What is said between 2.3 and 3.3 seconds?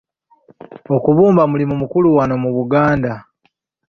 mu Buganda.